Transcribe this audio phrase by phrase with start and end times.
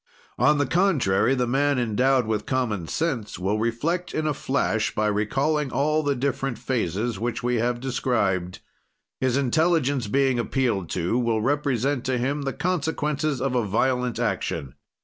[0.39, 5.05] "On the contrary, the man endowed with common sense will reflect in a flash, by
[5.05, 8.61] recalling all the different phases which we have described.
[9.19, 14.73] His intelligence, being appealed to, will represent to him the consequences of a violent action.